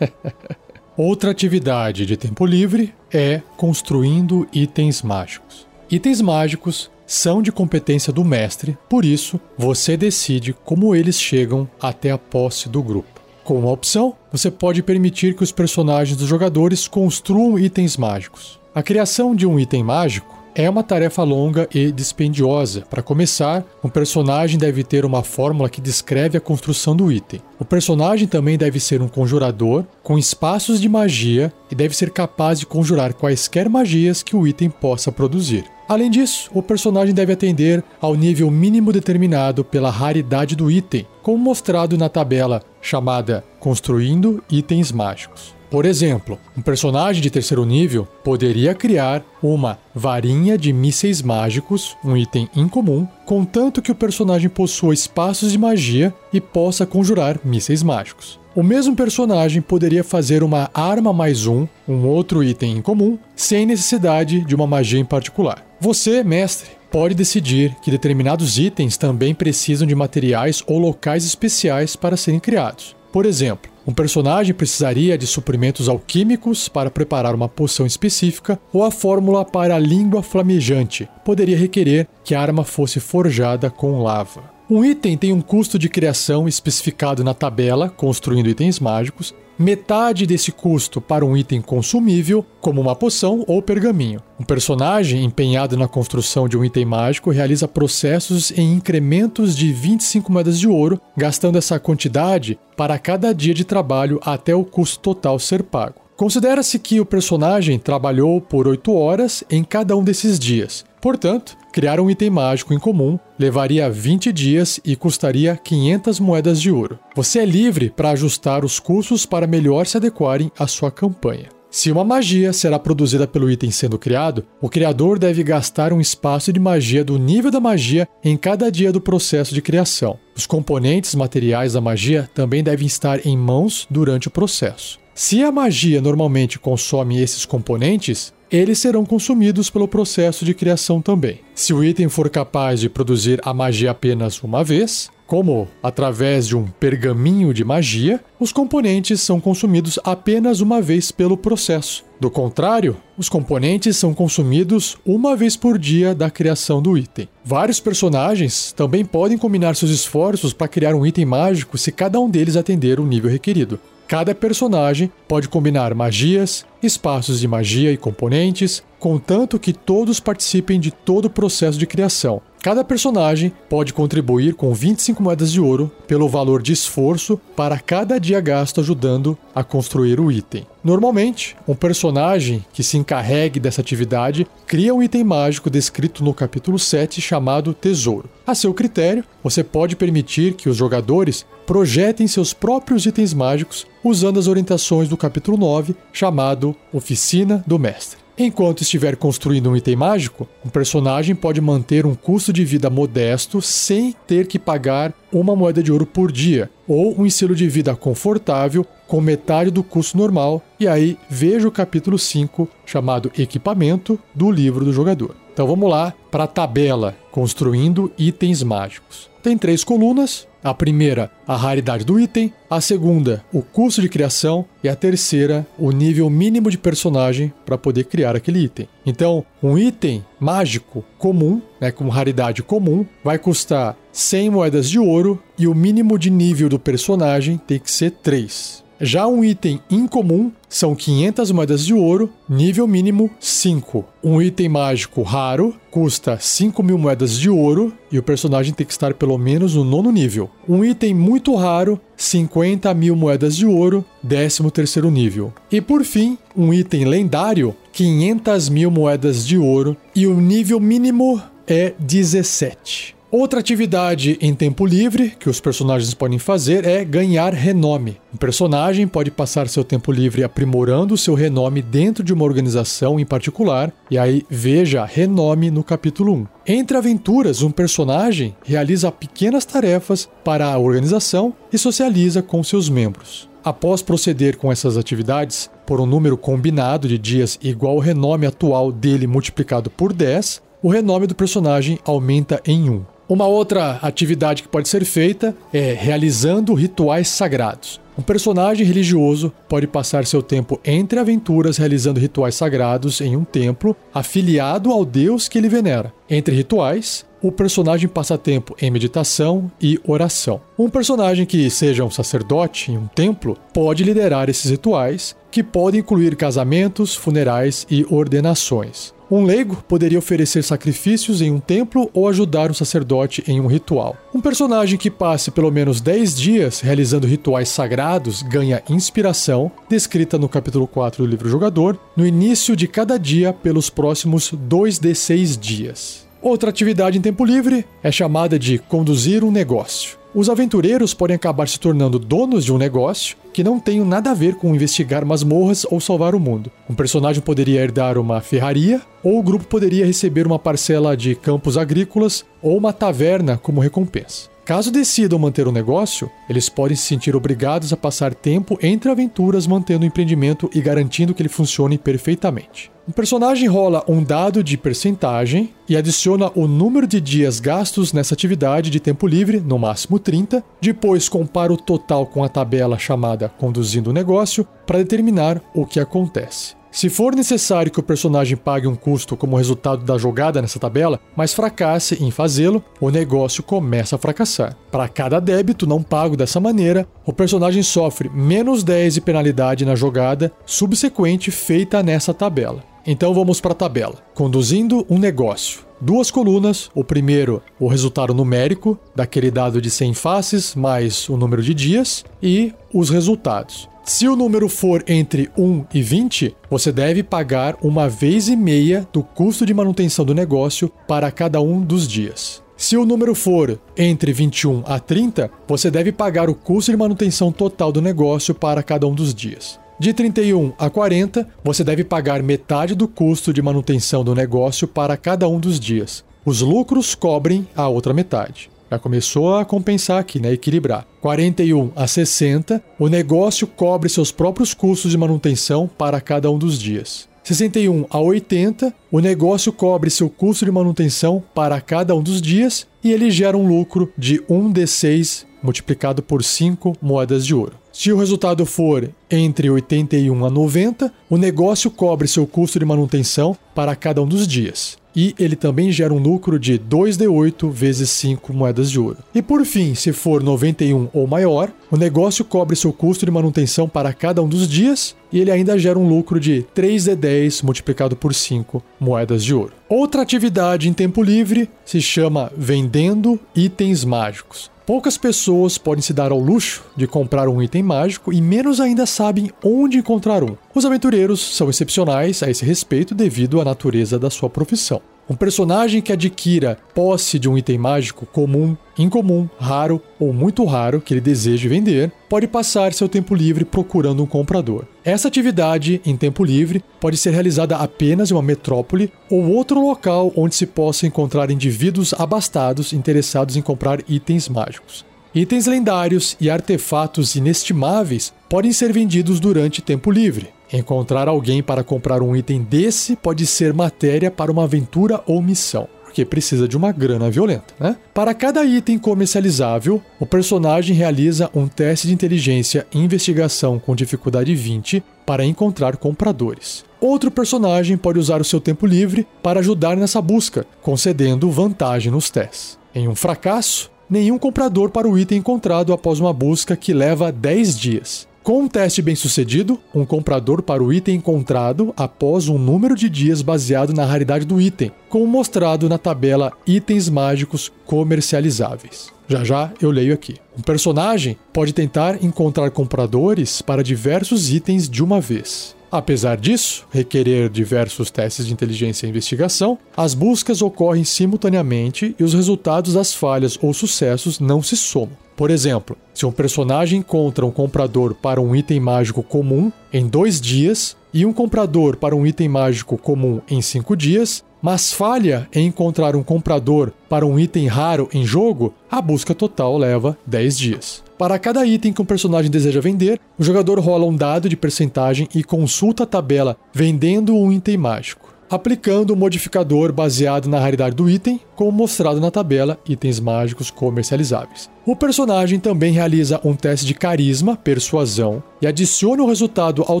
[0.96, 5.66] Outra atividade de tempo livre é construindo itens mágicos.
[5.88, 12.10] Itens mágicos são de competência do mestre, por isso você decide como eles chegam até
[12.10, 13.20] a posse do grupo.
[13.42, 18.60] Com uma opção, você pode permitir que os personagens dos jogadores construam itens mágicos.
[18.74, 22.82] A criação de um item mágico é uma tarefa longa e dispendiosa.
[22.88, 27.40] Para começar, um personagem deve ter uma fórmula que descreve a construção do item.
[27.58, 32.58] O personagem também deve ser um conjurador com espaços de magia e deve ser capaz
[32.58, 35.64] de conjurar quaisquer magias que o item possa produzir.
[35.88, 41.38] Além disso, o personagem deve atender ao nível mínimo determinado pela raridade do item, como
[41.38, 45.57] mostrado na tabela chamada Construindo Itens Mágicos.
[45.70, 52.16] Por exemplo, um personagem de terceiro nível poderia criar uma varinha de mísseis mágicos, um
[52.16, 58.40] item incomum, contanto que o personagem possua espaços de magia e possa conjurar mísseis mágicos.
[58.56, 64.40] O mesmo personagem poderia fazer uma arma mais um, um outro item incomum, sem necessidade
[64.40, 65.64] de uma magia em particular.
[65.78, 72.16] Você, mestre, pode decidir que determinados itens também precisam de materiais ou locais especiais para
[72.16, 72.96] serem criados.
[73.12, 78.90] Por exemplo, um personagem precisaria de suprimentos alquímicos para preparar uma poção específica, ou a
[78.90, 84.57] fórmula para a língua flamejante poderia requerer que a arma fosse forjada com lava.
[84.70, 90.52] Um item tem um custo de criação especificado na tabela Construindo Itens Mágicos, metade desse
[90.52, 94.20] custo para um item consumível, como uma poção ou pergaminho.
[94.38, 100.30] Um personagem empenhado na construção de um item mágico realiza processos em incrementos de 25
[100.30, 105.38] moedas de ouro, gastando essa quantidade para cada dia de trabalho até o custo total
[105.38, 105.94] ser pago.
[106.14, 110.84] Considera-se que o personagem trabalhou por 8 horas em cada um desses dias.
[111.00, 116.70] Portanto, criar um item mágico em comum levaria 20 dias e custaria 500 moedas de
[116.70, 116.98] ouro.
[117.14, 121.48] Você é livre para ajustar os custos para melhor se adequarem à sua campanha.
[121.70, 126.50] Se uma magia será produzida pelo item sendo criado, o criador deve gastar um espaço
[126.50, 130.18] de magia do nível da magia em cada dia do processo de criação.
[130.34, 134.98] Os componentes materiais da magia também devem estar em mãos durante o processo.
[135.20, 141.40] Se a magia normalmente consome esses componentes, eles serão consumidos pelo processo de criação também.
[141.56, 146.56] Se o item for capaz de produzir a magia apenas uma vez, como através de
[146.56, 152.04] um pergaminho de magia, os componentes são consumidos apenas uma vez pelo processo.
[152.20, 157.28] Do contrário, os componentes são consumidos uma vez por dia da criação do item.
[157.44, 162.30] Vários personagens também podem combinar seus esforços para criar um item mágico se cada um
[162.30, 163.80] deles atender o nível requerido.
[164.08, 170.90] Cada personagem pode combinar magias, espaços de magia e componentes, contanto que todos participem de
[170.90, 172.40] todo o processo de criação.
[172.60, 178.18] Cada personagem pode contribuir com 25 moedas de ouro pelo valor de esforço para cada
[178.18, 180.66] dia gasto ajudando a construir o item.
[180.82, 186.78] Normalmente, um personagem que se encarregue dessa atividade cria um item mágico descrito no capítulo
[186.78, 188.28] 7 chamado Tesouro.
[188.44, 194.38] A seu critério, você pode permitir que os jogadores projetem seus próprios itens mágicos usando
[194.38, 198.27] as orientações do capítulo 9 chamado Oficina do Mestre.
[198.40, 203.60] Enquanto estiver construindo um item mágico, um personagem pode manter um custo de vida modesto
[203.60, 207.96] sem ter que pagar uma moeda de ouro por dia, ou um estilo de vida
[207.96, 214.52] confortável com metade do custo normal, e aí veja o capítulo 5, chamado Equipamento, do
[214.52, 215.34] livro do jogador.
[215.52, 219.28] Então vamos lá para a tabela Construindo Itens Mágicos.
[219.42, 224.64] Tem três colunas, a primeira, a raridade do item, a segunda, o custo de criação
[224.82, 228.88] e a terceira, o nível mínimo de personagem para poder criar aquele item.
[229.04, 235.42] Então, um item mágico comum, né, com raridade comum, vai custar 100 moedas de ouro
[235.58, 238.87] e o mínimo de nível do personagem tem que ser 3.
[239.00, 244.04] Já um item incomum são 500 moedas de ouro, nível mínimo 5.
[244.24, 248.92] Um item mágico raro custa 5 mil moedas de ouro e o personagem tem que
[248.92, 250.50] estar pelo menos no nono nível.
[250.68, 255.52] Um item muito raro, 50 mil moedas de ouro, 13 terceiro nível.
[255.70, 261.40] E por fim, um item lendário, 500 mil moedas de ouro e o nível mínimo
[261.68, 263.17] é 17.
[263.30, 268.16] Outra atividade em tempo livre que os personagens podem fazer é ganhar renome.
[268.32, 273.26] Um personagem pode passar seu tempo livre aprimorando seu renome dentro de uma organização em
[273.26, 276.46] particular, e aí veja renome no capítulo 1.
[276.68, 283.46] Entre aventuras, um personagem realiza pequenas tarefas para a organização e socializa com seus membros.
[283.62, 288.90] Após proceder com essas atividades, por um número combinado de dias igual ao renome atual
[288.90, 293.17] dele multiplicado por 10, o renome do personagem aumenta em 1.
[293.28, 298.00] Uma outra atividade que pode ser feita é realizando rituais sagrados.
[298.18, 303.94] Um personagem religioso pode passar seu tempo entre aventuras realizando rituais sagrados em um templo
[304.14, 306.12] afiliado ao deus que ele venera.
[306.28, 310.60] Entre rituais, o personagem passa tempo em meditação e oração.
[310.78, 316.00] Um personagem que seja um sacerdote em um templo pode liderar esses rituais, que podem
[316.00, 319.12] incluir casamentos, funerais e ordenações.
[319.30, 324.16] Um leigo poderia oferecer sacrifícios em um templo ou ajudar um sacerdote em um ritual.
[324.34, 330.48] Um personagem que passe pelo menos 10 dias realizando rituais sagrados ganha inspiração, descrita no
[330.48, 336.26] capítulo 4 do livro Jogador, no início de cada dia pelos próximos 2d6 dias.
[336.40, 340.16] Outra atividade em tempo livre é chamada de conduzir um negócio.
[340.38, 344.34] Os aventureiros podem acabar se tornando donos de um negócio que não tem nada a
[344.34, 346.70] ver com investigar masmorras ou salvar o mundo.
[346.88, 351.76] Um personagem poderia herdar uma ferraria, ou o grupo poderia receber uma parcela de campos
[351.76, 354.48] agrícolas ou uma taverna como recompensa.
[354.68, 359.66] Caso decidam manter o negócio, eles podem se sentir obrigados a passar tempo entre aventuras
[359.66, 362.90] mantendo o empreendimento e garantindo que ele funcione perfeitamente.
[363.08, 368.34] Um personagem rola um dado de percentagem e adiciona o número de dias gastos nessa
[368.34, 373.48] atividade de tempo livre, no máximo 30, depois compara o total com a tabela chamada
[373.48, 376.77] Conduzindo o Negócio para determinar o que acontece.
[376.90, 381.20] Se for necessário que o personagem pague um custo como resultado da jogada nessa tabela,
[381.36, 384.76] mas fracasse em fazê-lo, o negócio começa a fracassar.
[384.90, 389.94] Para cada débito não pago dessa maneira, o personagem sofre menos 10 de penalidade na
[389.94, 392.82] jogada subsequente feita nessa tabela.
[393.06, 394.16] Então vamos para a tabela.
[394.34, 395.80] Conduzindo um negócio.
[396.00, 401.62] Duas colunas, o primeiro, o resultado numérico daquele dado de 100 faces mais o número
[401.62, 403.88] de dias e os resultados.
[404.08, 409.06] Se o número for entre 1 e 20, você deve pagar uma vez e meia
[409.12, 412.62] do custo de manutenção do negócio para cada um dos dias.
[412.74, 417.52] Se o número for entre 21 a 30, você deve pagar o custo de manutenção
[417.52, 419.78] total do negócio para cada um dos dias.
[420.00, 425.18] De 31 a 40, você deve pagar metade do custo de manutenção do negócio para
[425.18, 426.24] cada um dos dias.
[426.46, 428.70] Os lucros cobrem a outra metade.
[428.90, 430.52] Já começou a compensar aqui, né?
[430.52, 431.06] Equilibrar.
[431.20, 436.78] 41 a 60, o negócio cobre seus próprios custos de manutenção para cada um dos
[436.78, 437.28] dias.
[437.44, 442.86] 61 a 80, o negócio cobre seu custo de manutenção para cada um dos dias
[443.02, 447.74] e ele gera um lucro de 1d6 multiplicado por 5 moedas de ouro.
[447.92, 453.56] Se o resultado for entre 81 a 90, o negócio cobre seu custo de manutenção
[453.74, 454.96] para cada um dos dias.
[455.16, 459.18] E ele também gera um lucro de 2d8 vezes 5 moedas de ouro.
[459.34, 463.88] E por fim, se for 91 ou maior, o negócio cobre seu custo de manutenção
[463.88, 468.32] para cada um dos dias e ele ainda gera um lucro de 3d10 multiplicado por
[468.32, 469.72] 5 moedas de ouro.
[469.88, 474.70] Outra atividade em tempo livre se chama vendendo itens mágicos.
[474.88, 479.04] Poucas pessoas podem se dar ao luxo de comprar um item mágico e menos ainda
[479.04, 480.56] sabem onde encontrar um.
[480.74, 485.02] Os aventureiros são excepcionais a esse respeito devido à natureza da sua profissão.
[485.30, 491.02] Um personagem que adquira posse de um item mágico comum, incomum, raro ou muito raro
[491.02, 494.86] que ele deseje vender, pode passar seu tempo livre procurando um comprador.
[495.04, 500.32] Essa atividade em tempo livre pode ser realizada apenas em uma metrópole ou outro local
[500.34, 505.04] onde se possa encontrar indivíduos abastados interessados em comprar itens mágicos.
[505.34, 510.57] Itens lendários e artefatos inestimáveis podem ser vendidos durante tempo livre.
[510.72, 515.88] Encontrar alguém para comprar um item desse pode ser matéria para uma aventura ou missão,
[516.04, 517.96] porque precisa de uma grana violenta, né?
[518.12, 524.54] Para cada item comercializável, o personagem realiza um teste de inteligência e investigação com dificuldade
[524.54, 526.84] 20 para encontrar compradores.
[527.00, 532.28] Outro personagem pode usar o seu tempo livre para ajudar nessa busca, concedendo vantagem nos
[532.28, 532.78] testes.
[532.94, 537.78] Em um fracasso, nenhum comprador para o item encontrado após uma busca que leva 10
[537.78, 538.27] dias.
[538.48, 543.06] Com um teste bem sucedido, um comprador para o item encontrado após um número de
[543.10, 549.12] dias baseado na raridade do item, como mostrado na tabela Itens Mágicos Comercializáveis.
[549.28, 550.36] Já já eu leio aqui.
[550.56, 555.76] Um personagem pode tentar encontrar compradores para diversos itens de uma vez.
[555.90, 562.34] Apesar disso, requerer diversos testes de inteligência e investigação, as buscas ocorrem simultaneamente e os
[562.34, 565.16] resultados das falhas ou sucessos não se somam.
[565.34, 570.40] Por exemplo, se um personagem encontra um comprador para um item mágico comum em dois
[570.40, 575.66] dias e um comprador para um item mágico comum em cinco dias, mas falha em
[575.66, 581.04] encontrar um comprador para um item raro em jogo, a busca total leva 10 dias.
[581.16, 585.28] Para cada item que um personagem deseja vender, o jogador rola um dado de percentagem
[585.34, 590.96] e consulta a tabela vendendo um item mágico aplicando o um modificador baseado na raridade
[590.96, 594.70] do item, como mostrado na tabela Itens Mágicos Comercializáveis.
[594.86, 600.00] O personagem também realiza um teste de carisma, persuasão, e adiciona o resultado ao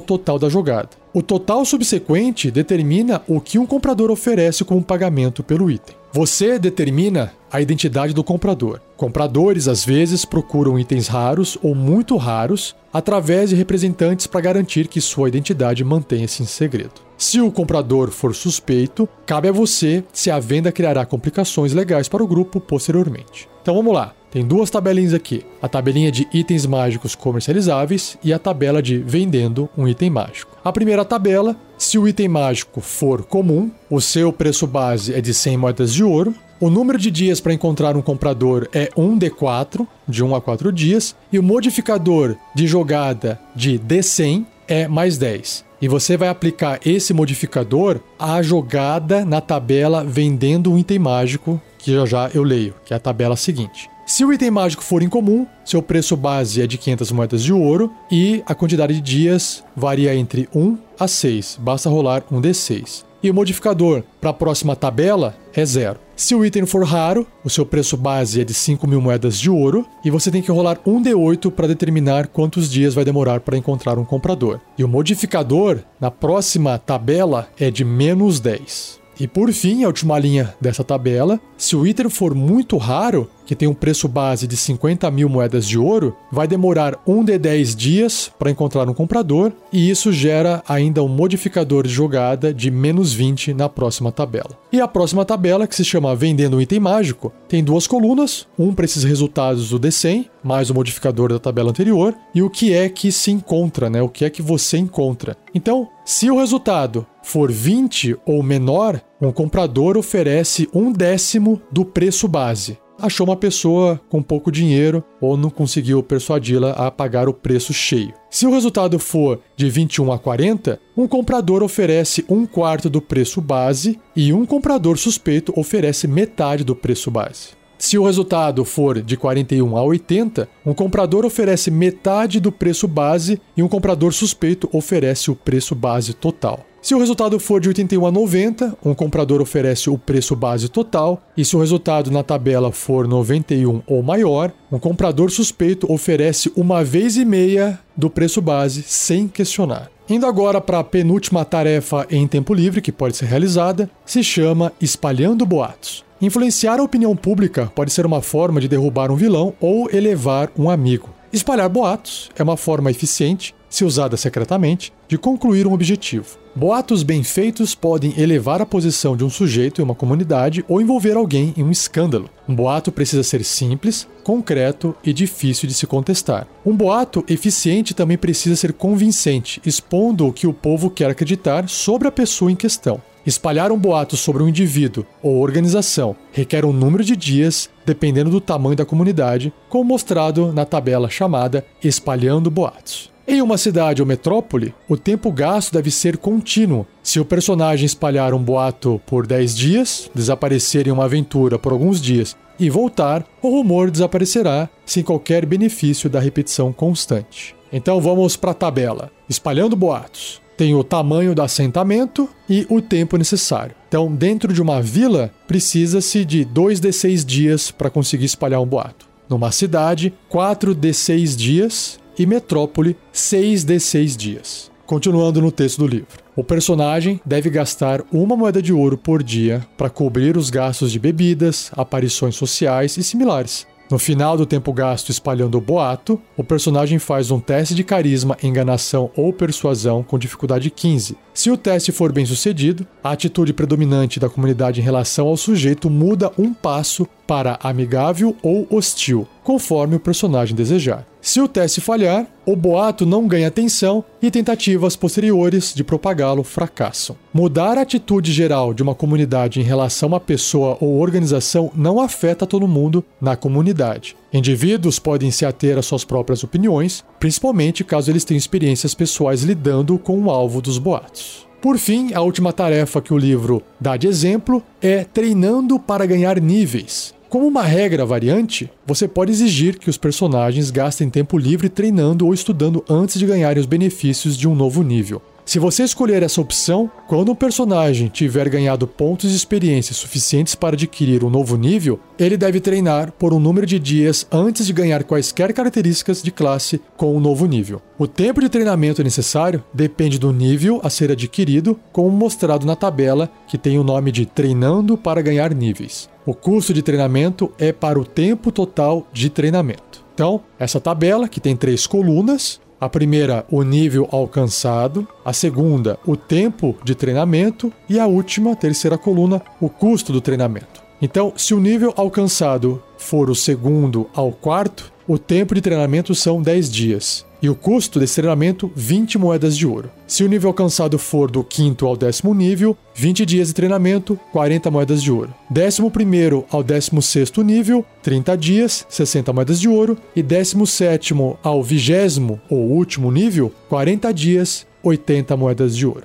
[0.00, 0.90] total da jogada.
[1.18, 5.96] O total subsequente determina o que um comprador oferece como pagamento pelo item.
[6.12, 8.80] Você determina a identidade do comprador.
[8.96, 15.00] Compradores às vezes procuram itens raros ou muito raros através de representantes para garantir que
[15.00, 17.07] sua identidade mantenha-se em segredo.
[17.18, 22.22] Se o comprador for suspeito, cabe a você se a venda criará complicações legais para
[22.22, 23.48] o grupo posteriormente.
[23.60, 24.14] Então vamos lá.
[24.30, 29.68] Tem duas tabelinhas aqui: a tabelinha de itens mágicos comercializáveis e a tabela de vendendo
[29.76, 30.56] um item mágico.
[30.64, 35.34] A primeira tabela, se o item mágico for comum, o seu preço base é de
[35.34, 40.22] 100 moedas de ouro, o número de dias para encontrar um comprador é 1d4, de
[40.22, 45.67] 1 a 4 dias, e o modificador de jogada de d100 é mais 10.
[45.80, 51.92] E você vai aplicar esse modificador à jogada na tabela vendendo um item mágico, que
[51.92, 53.88] já já eu leio, que é a tabela seguinte.
[54.04, 57.92] Se o item mágico for incomum, seu preço base é de 500 moedas de ouro
[58.10, 63.04] e a quantidade de dias varia entre 1 a 6, basta rolar um D6.
[63.22, 65.98] E o modificador para a próxima tabela é zero.
[66.16, 69.48] Se o item for raro, o seu preço base é de 5 mil moedas de
[69.48, 73.56] ouro e você tem que rolar um D8 para determinar quantos dias vai demorar para
[73.56, 74.60] encontrar um comprador.
[74.76, 78.98] E o modificador na próxima tabela é de menos 10.
[79.20, 83.56] E por fim, a última linha dessa tabela, se o item for muito raro, que
[83.56, 87.74] tem um preço base de 50 mil moedas de ouro, vai demorar um de 10
[87.74, 93.14] dias para encontrar um comprador, e isso gera ainda um modificador de jogada de menos
[93.14, 94.50] 20 na próxima tabela.
[94.70, 98.74] E a próxima tabela, que se chama Vendendo um Item Mágico, tem duas colunas, um
[98.74, 102.86] para esses resultados do D100, mais o modificador da tabela anterior, e o que é
[102.90, 104.02] que se encontra, né?
[104.02, 105.38] O que é que você encontra.
[105.54, 112.28] Então, se o resultado for 20 ou menor, um comprador oferece um décimo do preço
[112.28, 112.76] base.
[113.00, 118.12] Achou uma pessoa com pouco dinheiro ou não conseguiu persuadi-la a pagar o preço cheio.
[118.28, 123.40] Se o resultado for de 21 a 40, um comprador oferece um quarto do preço
[123.40, 127.50] base e um comprador suspeito oferece metade do preço base.
[127.78, 133.40] Se o resultado for de 41 a 80, um comprador oferece metade do preço base
[133.56, 136.67] e um comprador suspeito oferece o preço base total.
[136.80, 141.20] Se o resultado for de 81 a 90, um comprador oferece o preço base total,
[141.36, 146.84] e se o resultado na tabela for 91 ou maior, um comprador suspeito oferece uma
[146.84, 149.90] vez e meia do preço base sem questionar.
[150.08, 154.72] Indo agora para a penúltima tarefa em tempo livre que pode ser realizada, se chama
[154.80, 156.04] Espalhando Boatos.
[156.20, 160.70] Influenciar a opinião pública pode ser uma forma de derrubar um vilão ou elevar um
[160.70, 161.10] amigo.
[161.30, 166.38] Espalhar boatos é uma forma eficiente, se usada secretamente, de concluir um objetivo.
[166.54, 171.16] Boatos bem feitos podem elevar a posição de um sujeito em uma comunidade ou envolver
[171.16, 172.28] alguém em um escândalo.
[172.48, 176.46] Um boato precisa ser simples, concreto e difícil de se contestar.
[176.66, 182.08] Um boato eficiente também precisa ser convincente, expondo o que o povo quer acreditar sobre
[182.08, 183.00] a pessoa em questão.
[183.28, 188.40] Espalhar um boato sobre um indivíduo ou organização requer um número de dias, dependendo do
[188.40, 193.07] tamanho da comunidade, como mostrado na tabela chamada Espalhando Boatos.
[193.30, 196.86] Em uma cidade ou metrópole, o tempo gasto deve ser contínuo.
[197.02, 202.00] Se o personagem espalhar um boato por 10 dias, desaparecer em uma aventura por alguns
[202.00, 207.54] dias e voltar, o rumor desaparecerá sem qualquer benefício da repetição constante.
[207.70, 209.12] Então vamos para a tabela.
[209.28, 210.40] Espalhando boatos.
[210.56, 213.76] Tem o tamanho do assentamento e o tempo necessário.
[213.88, 218.66] Então, dentro de uma vila, precisa-se de 2 de 6 dias para conseguir espalhar um
[218.66, 219.06] boato.
[219.28, 224.70] Numa cidade, 4 de 6 dias e Metrópole 6 de 6 dias.
[224.84, 226.18] Continuando no texto do livro.
[226.34, 230.98] O personagem deve gastar uma moeda de ouro por dia para cobrir os gastos de
[230.98, 233.66] bebidas, aparições sociais e similares.
[233.90, 238.36] No final do tempo gasto espalhando o boato, o personagem faz um teste de carisma,
[238.42, 241.16] enganação ou persuasão com dificuldade 15.
[241.32, 245.88] Se o teste for bem sucedido, a atitude predominante da comunidade em relação ao sujeito
[245.88, 251.06] muda um passo para amigável ou hostil, conforme o personagem desejar.
[251.28, 257.16] Se o teste falhar, o boato não ganha atenção e tentativas posteriores de propagá-lo fracassam.
[257.34, 262.46] Mudar a atitude geral de uma comunidade em relação a pessoa ou organização não afeta
[262.46, 264.16] todo mundo na comunidade.
[264.32, 269.98] Indivíduos podem se ater às suas próprias opiniões, principalmente caso eles tenham experiências pessoais lidando
[269.98, 271.46] com o alvo dos boatos.
[271.60, 276.40] Por fim, a última tarefa que o livro dá de exemplo é treinando para ganhar
[276.40, 277.17] níveis.
[277.28, 282.32] Como uma regra variante, você pode exigir que os personagens gastem tempo livre treinando ou
[282.32, 285.20] estudando antes de ganharem os benefícios de um novo nível.
[285.44, 290.74] Se você escolher essa opção, quando um personagem tiver ganhado pontos de experiência suficientes para
[290.74, 295.04] adquirir um novo nível, ele deve treinar por um número de dias antes de ganhar
[295.04, 297.80] quaisquer características de classe com o um novo nível.
[297.98, 303.30] O tempo de treinamento necessário depende do nível a ser adquirido, como mostrado na tabela
[303.46, 306.10] que tem o nome de Treinando para ganhar níveis.
[306.28, 310.04] O custo de treinamento é para o tempo total de treinamento.
[310.12, 316.18] Então, essa tabela, que tem três colunas, a primeira, o nível alcançado, a segunda, o
[316.18, 320.82] tempo de treinamento e a última, terceira coluna, o custo do treinamento.
[321.00, 326.42] Então, se o nível alcançado for o segundo ao quarto, o tempo de treinamento são
[326.42, 329.90] 10 dias e o custo desse treinamento 20 moedas de ouro.
[330.06, 334.70] Se o nível alcançado for do quinto ao décimo nível, 20 dias de treinamento, 40
[334.70, 335.32] moedas de ouro.
[335.48, 339.96] Décimo primeiro ao décimo sexto nível, 30 dias, 60 moedas de ouro.
[340.14, 346.04] E décimo sétimo ao vigésimo ou último nível, 40 dias, 80 moedas de ouro.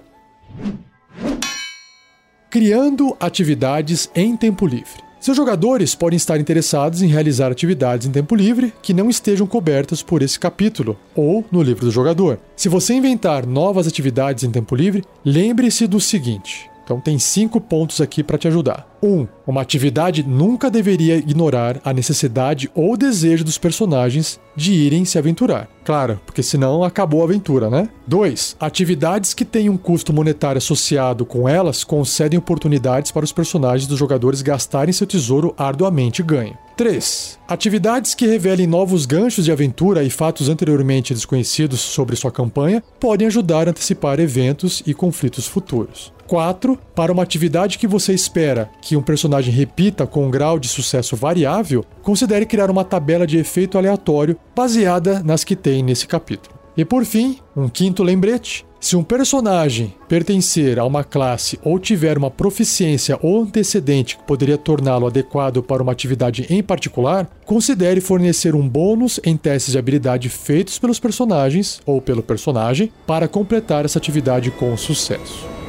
[2.50, 5.02] Criando atividades em tempo livre.
[5.24, 10.04] Seus jogadores podem estar interessados em realizar atividades em tempo livre que não estejam cobertas
[10.04, 12.38] por esse capítulo ou no livro do jogador.
[12.58, 18.02] Se você inventar novas atividades em tempo livre, lembre-se do seguinte: Então tem cinco pontos
[18.02, 18.88] aqui para te ajudar.
[19.02, 19.08] 1.
[19.08, 25.18] Um, uma atividade nunca deveria ignorar a necessidade ou desejo dos personagens de irem se
[25.18, 25.68] aventurar.
[25.84, 27.90] Claro, porque senão acabou a aventura, né?
[28.08, 28.56] 2.
[28.60, 34.00] Atividades que têm um custo monetário associado com elas concedem oportunidades para os personagens dos
[34.00, 36.58] jogadores gastarem seu tesouro arduamente ganho.
[36.76, 37.40] 3.
[37.48, 43.28] Atividades que revelem novos ganchos de aventura e fatos anteriormente desconhecidos sobre sua campanha podem
[43.28, 46.12] ajudar a antecipar eventos e conflitos futuros.
[46.34, 46.80] 4.
[46.96, 51.16] Para uma atividade que você espera que um personagem repita com um grau de sucesso
[51.16, 56.56] variável, considere criar uma tabela de efeito aleatório baseada nas que tem nesse capítulo.
[56.76, 62.18] E por fim, um quinto lembrete: se um personagem pertencer a uma classe ou tiver
[62.18, 68.56] uma proficiência ou antecedente que poderia torná-lo adequado para uma atividade em particular, considere fornecer
[68.56, 74.00] um bônus em testes de habilidade feitos pelos personagens ou pelo personagem para completar essa
[74.00, 75.63] atividade com sucesso.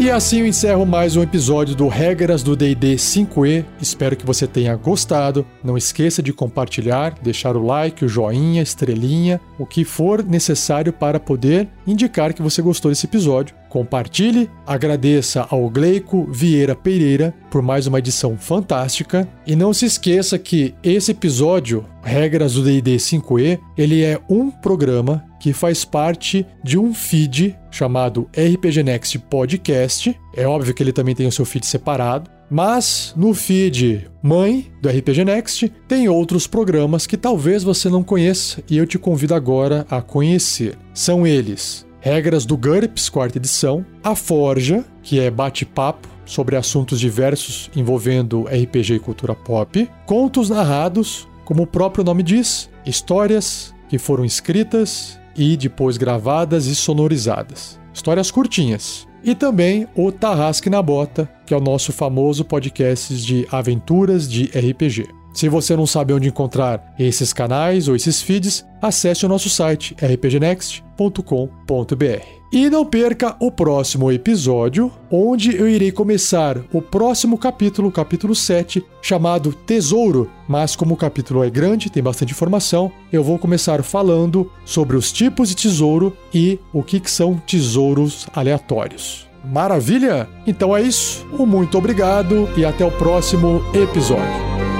[0.00, 3.66] E assim eu encerro mais um episódio do Regras do DD 5E.
[3.82, 5.44] Espero que você tenha gostado.
[5.62, 11.20] Não esqueça de compartilhar, deixar o like, o joinha, estrelinha, o que for necessário para
[11.20, 13.54] poder indicar que você gostou desse episódio.
[13.68, 20.38] Compartilhe, agradeça ao Gleico Vieira Pereira por mais uma edição fantástica e não se esqueça
[20.38, 26.78] que esse episódio, Regras do D&D 5e, ele é um programa que faz parte de
[26.78, 30.18] um feed chamado RPG Next Podcast.
[30.36, 34.88] É óbvio que ele também tem o seu feed separado, mas no feed mãe do
[34.88, 39.86] RPG Next tem outros programas que talvez você não conheça e eu te convido agora
[39.90, 40.76] a conhecer.
[40.92, 47.70] São eles: Regras do GURPS, quarta edição, A Forja, que é bate-papo sobre assuntos diversos
[47.74, 54.24] envolvendo RPG e cultura pop, contos narrados, como o próprio nome diz, histórias que foram
[54.24, 57.76] escritas e depois gravadas e sonorizadas.
[57.92, 59.04] Histórias curtinhas.
[59.24, 64.44] E também o Tarrasque na Bota, que é o nosso famoso podcast de aventuras de
[64.44, 65.19] RPG.
[65.32, 69.96] Se você não sabe onde encontrar esses canais ou esses feeds, acesse o nosso site
[70.00, 72.40] rpgnext.com.br.
[72.52, 78.84] E não perca o próximo episódio, onde eu irei começar o próximo capítulo, capítulo 7,
[79.00, 80.28] chamado Tesouro.
[80.48, 85.12] Mas como o capítulo é grande, tem bastante informação, eu vou começar falando sobre os
[85.12, 89.28] tipos de tesouro e o que, que são tesouros aleatórios.
[89.44, 90.28] Maravilha?
[90.44, 91.24] Então é isso.
[91.38, 94.79] Um muito obrigado e até o próximo episódio.